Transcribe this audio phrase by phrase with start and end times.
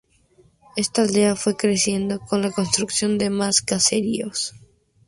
[0.75, 4.55] Esta aldea fue creciendo con la construcción de más caseríos.